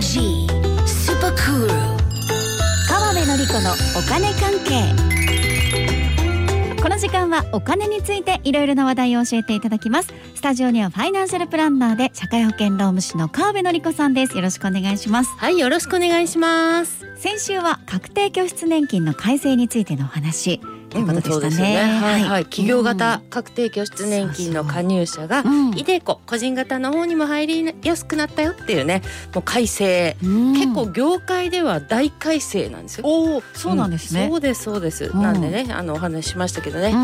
[0.00, 0.46] G
[0.86, 1.68] Super Cool.
[2.88, 4.94] 川辺典子のお金関係。
[6.82, 10.08] この時間はお金についていろいろな話題を教えていただきます。
[10.34, 14.34] スタジオにはファイナンシャルプランナーで社会保険労務士の川辺典子さんです。
[14.34, 15.30] よろしくお願いします。
[15.36, 17.04] はい、よろしくお願いします。
[17.16, 20.60] 先週は確定拠出年金の改正についてのお話。
[20.60, 22.00] ということでしたね,、そうですよね。
[22.00, 25.78] はい、はい、企業型うん確定拠出年金の加入者がうん。
[25.78, 29.02] イデコ個人型の方にも入りやすくなったよっていうね
[29.34, 30.52] もう改正、うん。
[30.54, 33.06] 結構業界では大改正なんですよ。
[33.06, 35.22] おおそうなんですね、そうですそうです、うん。
[35.22, 36.94] なんでねあのお話ししましたけどね、うん。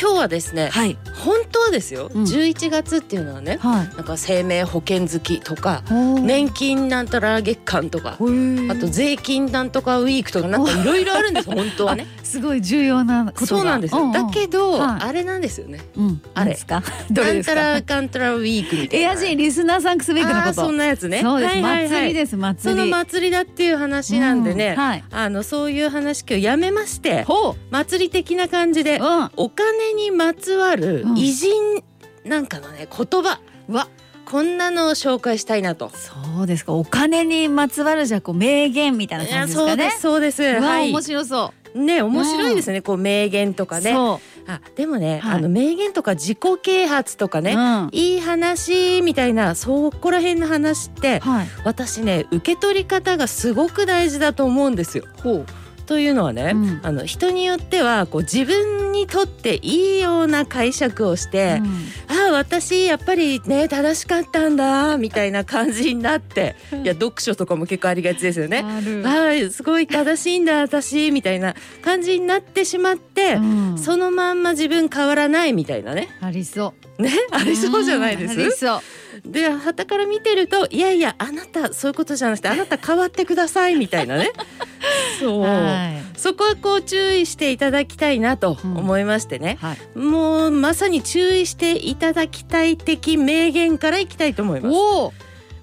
[0.00, 0.96] 今日はですね、はい。
[1.14, 2.22] 本当はですよ、うん。
[2.24, 3.88] 11月っていうのはねはい。
[3.96, 12.06] なんか生命保険好きとか年金なんたら月間とかあと税金なんとかウィークとかなんかいろいろあるんです 本当はね。
[12.30, 13.46] すごい重要なことが。
[13.46, 14.10] そうなんですよ。
[14.12, 15.02] だけど、はい。
[15.02, 15.80] あれなんですよね。
[15.96, 16.50] うん、あれ。
[16.50, 16.82] 何ですか？
[17.10, 17.54] どれですか？
[17.54, 19.06] らかんたらウィークみたいな。
[19.10, 21.20] エアジーリスナーサンクスウィークのことそんなやつね。
[21.22, 21.88] そうです、はいはいはい。
[21.88, 22.80] 祭りですそ祭り。
[22.80, 24.74] の祭りだっていう話なんでね。
[24.76, 24.82] うん。
[24.82, 25.04] はい。
[25.10, 29.30] あのそういう話今日やめまして、ほ祭り的な感じでう、うん。
[29.36, 31.18] お金にまつわるうん。
[31.18, 31.82] 偉人
[32.24, 33.88] なんかのね言葉、わ。
[34.26, 35.90] こんなのを紹介したいなと。
[35.92, 36.72] そうですか。
[36.72, 39.90] お金にまつわるじゃこう名言みたいない感やじですかね。
[39.98, 40.64] そうですそうです。
[40.64, 40.90] はい。
[40.92, 41.02] 面。
[41.02, 42.82] 白そね面白いですね。
[42.82, 43.92] こう名言とう、かね。
[43.92, 47.54] そあでもね、はいあの名言とか自己啓発とかう、ね。
[47.54, 55.04] うん、いい話みたいなそこら辺の話ってはい私ね受け取り方がすごく大事だと思うんですよ。
[55.22, 55.46] ほう
[55.90, 56.80] というのはね、うん。
[56.84, 61.60] あの人によってはこう自分にとっていいような解釈をして、
[62.06, 68.64] ああ私やっぱりね正しかったんだみたいな感じになって、いや読書とかも結構ありがちですよね。
[69.04, 73.40] あすごい正しいんだ私みたいな感じになってしまって、う
[73.74, 73.76] ん。
[73.76, 76.08] そのまんま自分変わらないみたいなね。
[76.20, 77.02] ありそう。
[77.02, 78.36] ねありそうじゃないです？
[78.36, 78.80] んありそう
[79.24, 84.30] で旗から見てるといやいやあなたそういうことじゃなくてあなた変わってくださいみたいなね。
[85.20, 86.18] そう、はい。
[86.18, 89.98] そこはこう注意していただきたいなと思いましてね、はい。
[89.98, 94.74] もうまさに注意していただきたい的名言からいきたいと思います。
[94.74, 95.12] おお。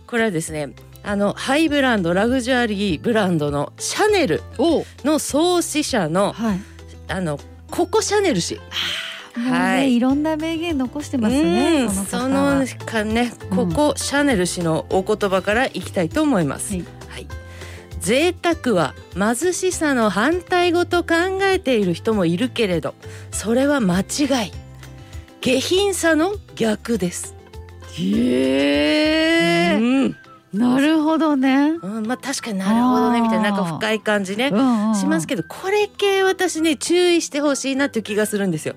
[0.05, 6.59] これはですねあのハイブランドラグジュアリーブランドのシャネルおの創始者のはい。
[7.09, 7.39] あの
[7.71, 8.59] ココシャネル氏
[9.37, 9.95] ね、はい。
[9.95, 16.73] いろんな名言残してますねの方そはのかねここシャネル氏のお言葉からいきたいと思います。
[16.73, 16.85] はい。
[17.09, 17.27] はい。
[17.99, 22.95] 贅沢は貧しさの反対語と考えている人もいるけれど
[23.31, 24.05] それは間違い。
[25.41, 27.35] 下品さの逆です。
[27.93, 31.77] へえうんなるほどね。
[31.81, 38.75] うん、まあ確かになるほどねみたいななんか深い感じねうんうんしますけどこれ系私ね注意してほしいなっていう気がするんですよ。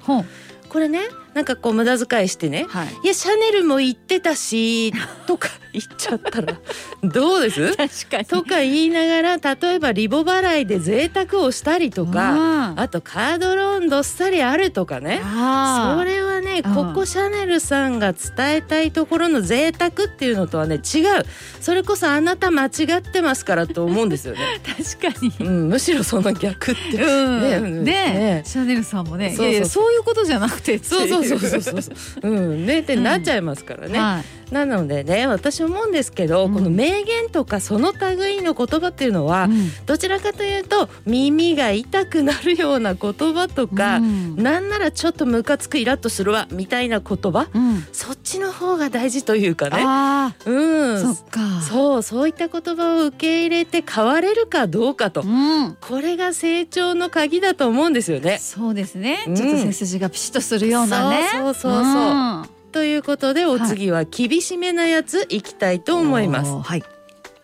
[0.69, 1.00] これね
[1.34, 2.88] なんかこう無駄遣いしてねはい。
[3.04, 4.92] いやシャネルも言ってたし
[5.26, 6.58] とか言っちゃったら
[7.02, 7.76] どうです？
[7.76, 8.24] 確かに。
[8.24, 12.74] とか言いながら例えばリボ払いで贅沢をしたりとかあ。
[12.76, 16.74] あとカードローンどっさりあるとかねあそれはねうん。
[16.74, 21.24] ココシャネルさんが伝えたいところの贅沢っていうのとはね違う。
[21.60, 24.41] それこそあなた間違ってますからと思うんですよね、
[25.00, 25.47] 確かに。
[25.47, 27.02] うん、むしろその逆って。
[27.02, 27.42] うん。
[27.42, 31.92] ねうんで、ねシャネルさんもねそうそういやいやそういうことじゃなくてそうそうそういそうそうそ
[32.22, 32.31] う。
[32.31, 32.66] うん。
[32.66, 32.81] ね。
[32.81, 36.54] ってなっちゃいますからね、はいなのでね私思うんですけど、うん。
[36.54, 39.70] この名言とかその類の言葉っていうのは、うん。
[39.86, 44.36] どちらかというと耳が痛くなるような言葉とか、うん。
[44.36, 47.86] なんならちょっとムカつくイラッとするわみたいな言葉うん。
[47.92, 49.82] そっちの方が大事というかね。
[49.84, 50.96] あうん。
[50.96, 51.62] あそっか。
[51.62, 55.76] そうそういった言葉を受け入れて変われるかどうかと、うん。
[55.80, 58.38] これが成長の鍵だと思うんですよね。
[58.38, 59.34] そうですね、うん。
[59.36, 61.28] ちょっと背筋がピシッとするようなね。
[61.32, 66.50] そうそうそうそうということでお次は厳しめなやついきたいと思います。
[66.53, 66.84] はい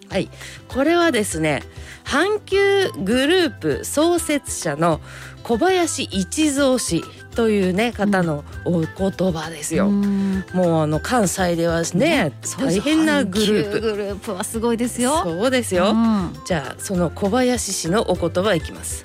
[0.08, 0.30] はい、
[0.68, 1.62] これはですね
[2.04, 5.00] 阪急グループ創設者の
[5.42, 7.02] 小林一三氏
[7.34, 9.88] というね方のお言葉ですよ。
[9.88, 13.80] うんもうあの関西ではねそうです大変なグループ。
[13.80, 15.90] グループはすごいですよそうですよ。
[15.90, 19.04] うんじゃあその小林氏のお言葉いきます。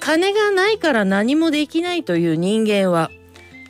[0.00, 3.10] 金がないから何もできないという人間は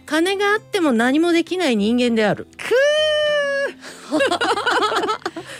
[0.06, 2.46] 金があっても何もできない人間である。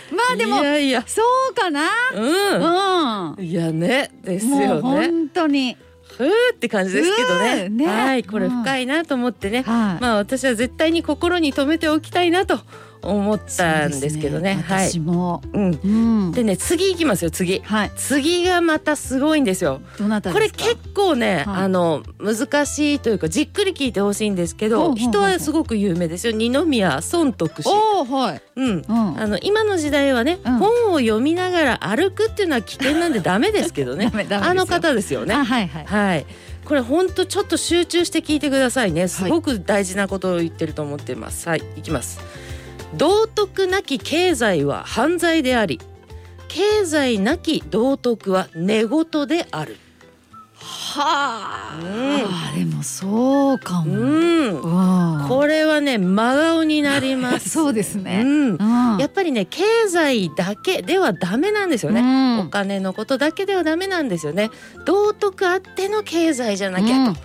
[0.09, 1.21] まあでもいやいや、そ
[1.51, 1.81] うかな
[2.15, 3.35] うん。
[3.37, 4.81] うんいやねですよね。
[4.81, 5.75] 本当に
[6.17, 7.45] ふーって感じですけどうね。
[7.65, 9.63] ーねはい、これ深いなと思ってね。
[9.63, 12.59] はいまあ私は絶対に心に留めておきたいなと
[13.07, 14.53] 思ったんですけどね。
[14.53, 14.89] そうですはい。
[14.89, 15.79] 私も、うん。
[15.83, 15.87] う
[16.29, 17.59] ん、でね次行きますよ次。
[17.59, 17.91] はい。
[17.95, 19.81] 次がまたすごいんですよ。
[19.97, 20.49] どなたこれ。
[20.49, 26.33] 結構ね、はいあの難しいというかじっくり聞いてほしいんですけど、人はすごく有名ですよ。
[26.33, 27.69] 二宮尊徳氏。
[27.69, 28.41] おおはい。
[28.55, 28.85] うん。
[28.87, 29.19] うん。
[29.19, 35.85] あの今の時代はね、うん本を読みながら歩くっていうのは危険なんで ダメですけどねダメダメですよあの方ですよねあはいはい。
[35.85, 36.25] はい
[36.65, 42.19] これ本当ちょっと集中して聞いてくださいねすごく大事なことを言ってると思ってますはいいきます
[42.95, 45.79] 道徳なき経済は犯罪であり
[46.47, 49.77] 経済なき道徳は寝言である。
[50.59, 52.25] はうん。
[52.25, 52.53] あ。
[52.57, 53.93] でもそうかも。
[53.93, 55.21] うん。
[55.21, 55.27] うん。
[55.27, 57.49] これはね真顔になります。
[57.51, 58.21] そうですね。
[58.23, 58.55] うん。
[58.55, 58.97] うん。
[58.97, 62.39] やっぱりね経済だけではダメなんですよね、うん。
[62.47, 64.49] お金のことだけではダメなんですよね。
[64.85, 67.15] 道徳あっての経済じゃなきゃと、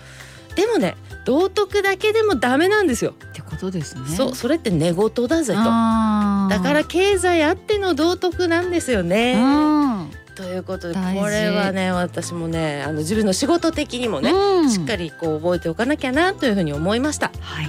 [0.55, 4.03] でもね道徳だけでもダメなんですよ、ってことですね。
[4.09, 5.59] そうそれって寝言だぜと。
[5.59, 10.11] だから経済あっての道徳なんですよね、うん。
[10.35, 14.71] ということでこれはね私もねあの自分の仕事的にもね、うん。
[14.71, 17.31] しっかりこう覚えておかなきゃなというふうに思いました。
[17.41, 17.67] はい。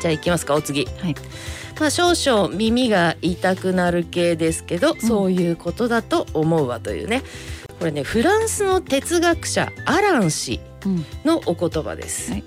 [0.00, 0.84] じゃあ行きますかお次。
[0.84, 1.14] はい。
[1.80, 7.22] まあ少々耳が痛くなる系ですけど、そういうことだと思うわというね。
[7.80, 11.04] これねフランスの哲学者アラン氏うん。
[11.24, 12.44] のお言葉です、はい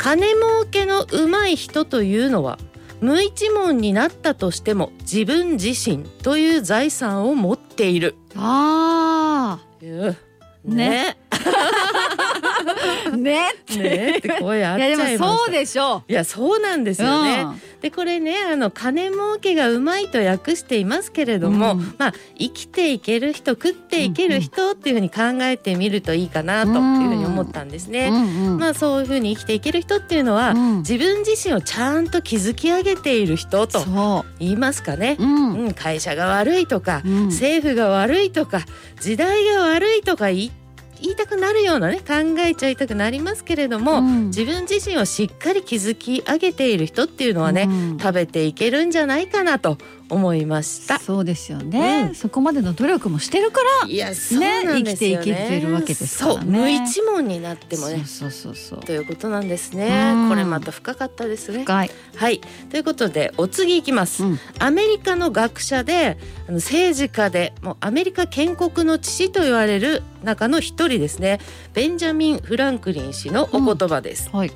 [0.00, 2.58] 金儲けの上手い人というのは
[3.02, 8.16] 無一文になったとしても自分自身という財産を持っている。
[8.34, 10.16] あいう
[10.64, 11.18] ね。
[11.30, 11.36] あ。
[13.16, 13.52] ね。
[13.76, 17.06] ねって声あっちゃいいやでもそうでしょいやそうなんですう。
[17.06, 26.74] よね、うんでこれねあの金儲けがうまいと訳していますけれども、うんまあ生きていける人食っていける人っていうふうに考えてみるといいかなとい
[27.06, 28.08] うふうに思ったんですね。
[28.08, 35.16] うんうんまあそういうふうに生きていける人っていうのは、うん自分自身をちゃんと築き上げている人とそ言いますかね。
[35.18, 35.22] う。
[35.22, 35.52] うん。
[35.52, 38.64] うん、会社が悪いとか、うん政府が悪いとか
[39.00, 40.52] 時代が悪いとか言い
[41.02, 44.26] 言いたくなるようなね考えちゃいたくなりますけれども、うん。
[44.26, 47.98] 自分自身をしっかり築き上げている人っていうのはね、うん。
[47.98, 49.78] 食べていけるんじゃないかなと
[50.10, 50.98] 思いました。
[50.98, 55.24] そうですよね、うんそこまでの努力もしてるからいやそうなんですよね。
[55.24, 58.04] 生きていけてるわけですからね無一文になってもね。
[58.04, 60.28] そうそうそうそうということなんですねうん。
[60.28, 61.60] これまた深かったですね。
[61.64, 62.40] 深い、はい
[62.70, 64.24] ということでお次いきます。
[64.24, 66.18] うんアメリカの学者で
[66.48, 71.40] あの政治家でもうアメリカ建国の父と言われる中の一人ですね
[71.72, 74.28] ベンジャミン・フランクリン氏のお言葉です。
[74.30, 74.52] はい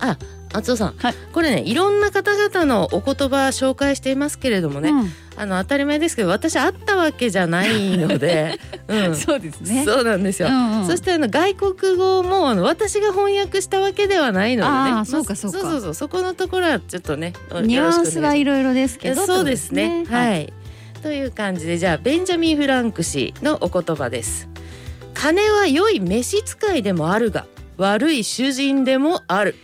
[0.00, 0.18] あ
[0.52, 10.48] 松尾さん、はいこれねいろんな方々のお言葉紹介していますけれどもね、うんあの当たり前ですけど私会ったわけじゃないので、 うん、そうですねそうなんですよ。
[10.48, 14.76] うんうんそしてあの外国語もあの私が翻訳したわけではないのでね。
[14.76, 17.32] あーまあそうかそうかそうそうそうそこのところはちょっとね。
[17.62, 20.02] ニュアンスはいろろいろですけどそうですね。
[20.02, 20.52] ってことはい、
[21.02, 24.48] という感じでじゃあベンジャミン・フランク氏のお言葉です。
[25.14, 27.46] 金は良い召使いでもあるが
[27.78, 29.54] 悪い主人でもある。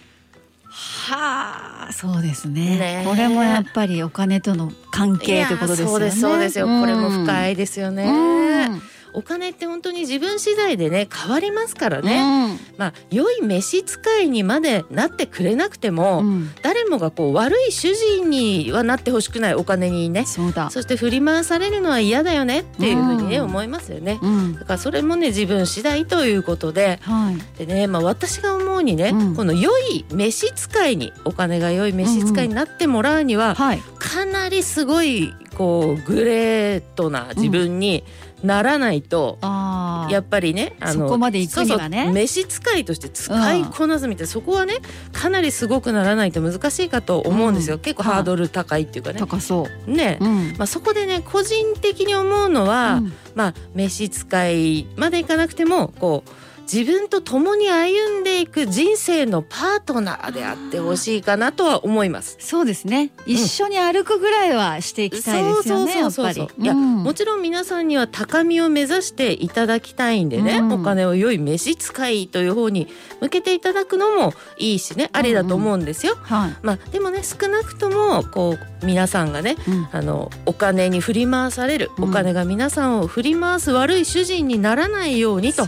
[0.70, 2.78] はあそうですね。
[2.78, 3.04] ね。
[3.06, 5.90] これもやっぱりお金との関係ということですよね。
[5.90, 6.66] そうですそうですよ。
[6.66, 8.04] これも深いいですよね。
[8.04, 8.82] うん。
[9.14, 12.20] お金って本当に自分次第でね変わりますからね。
[12.20, 12.58] うん。
[12.76, 16.50] まあ良い召使いにまでなってくれなくても、うん。
[16.62, 20.24] 誰もがこう悪い主人にはなってほしくないお金にね。
[20.26, 20.70] そうだ。
[20.70, 23.44] そして振り回されるのは嫌だよねっていうふうにね、うん。
[23.46, 24.18] 思いますよね。
[24.22, 24.54] うん。
[24.54, 27.00] だからそれもね自分次第ということで。
[27.02, 27.58] はい。
[27.58, 29.36] でね、まあ、私が思うにね、うん。
[29.36, 33.82] この良い召使いにお金が良い召使いになってもらうには、はい。
[33.98, 38.04] かなりすごいこうグレートな自分に
[38.42, 41.98] ならないと、やっぱりねあのそこまで行くにはね。
[41.98, 44.76] そうそう召使いとして使いこなすみたいな、そこはね
[45.12, 47.80] かなりすごくならないと難しいかと思うんですよ、うん。
[47.80, 49.18] 結構ハードル高いっていうかね。
[49.18, 50.18] 高そね。
[50.20, 50.54] う、うん。
[50.56, 53.12] まあ、そこでね個人的に思うのは、うん。
[53.34, 56.30] まあ召使いまでいかなくてもこう
[56.70, 62.36] 自分と共に歩んでいく人生のパートナーであってほしいかなとは思います。
[62.40, 63.10] そうですね。
[63.24, 66.46] 一緒に歩くぐらいはしていきたいですよねやっぱり。
[66.58, 67.02] いや、うん。
[67.02, 70.72] もちろん皆さんには高みを目指していただきたいんでね、うん。
[70.72, 72.86] お金を良い召使いという方に
[73.22, 76.16] 向けていただくのもいいしねありだと思うんですよ。
[76.20, 76.56] はい。
[76.60, 79.88] まあでもね少なくともこう皆さんがねうん。
[79.90, 82.10] あのお金に振り回される、うん。
[82.10, 85.66] お金が皆さんを振り回す悪い主人にならないようにと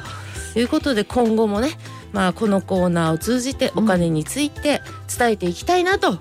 [0.59, 1.71] いうことで今後もね、
[2.13, 4.83] まあ、このコーナーを通じてお金について
[5.17, 6.19] 伝えていきたいなと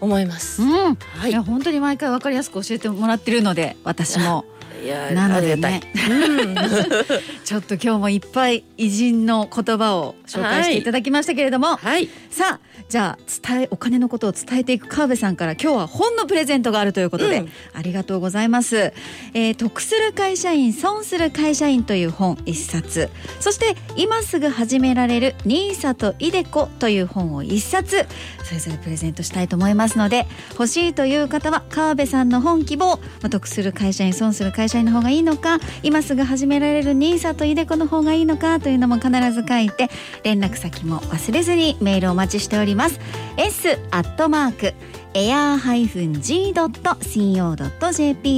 [0.00, 0.62] 思います。
[0.62, 0.94] うん。
[0.96, 1.30] はい。
[1.30, 4.44] いや本当に毎回わかりやすく教えてもらってるので私も
[4.84, 5.80] いやなのでありがたい。
[5.80, 5.84] ね
[7.44, 12.08] ちょっと今日もいっぱい偉人の言葉を紹介していただきましたけれども、はい。
[12.30, 17.48] さあじゃあ伝えお金のことを伝えていく川辺さんから今日は本のプレゼントがあるということで、うん。
[17.72, 18.92] ありがとうございます、
[19.32, 23.08] えー得する会社員損する会社員という本一冊。
[23.40, 28.06] そして今すぐ始められる NISA と iDeCo という本を一冊。
[28.44, 39.88] それぞれプレゼントしたいと思いますので欲しいという方は川辺さんの本希望、まあ、得する会社員損する会社員の方がいいのか今すぐ始められる NISA と iDeCo の方がいいのかというのも必ず書いて
[40.22, 42.98] 連絡先も忘れずにメールをお待ちしております。
[43.36, 44.74] s アットマーク
[45.14, 46.52] air-g.co.jp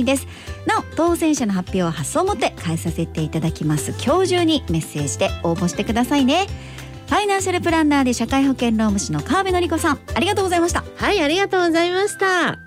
[0.04, 0.26] です。
[0.66, 3.94] なお当選者の発表は発送をもって返させていただきます。
[4.04, 6.46] 今日中にメッセージで応募してくださいね。
[7.06, 10.84] ファイナンシャルプランナーで社会保険労務士の川辺典子さんありがとうございました。
[10.96, 12.65] はいありがとうございました。